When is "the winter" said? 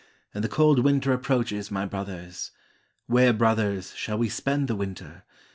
4.67-5.25